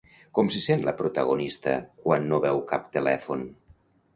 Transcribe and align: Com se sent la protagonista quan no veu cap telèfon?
Com 0.37 0.47
se 0.53 0.61
sent 0.67 0.81
la 0.87 0.93
protagonista 1.01 1.75
quan 2.07 2.25
no 2.33 2.41
veu 2.47 2.63
cap 2.73 2.89
telèfon? 2.99 3.45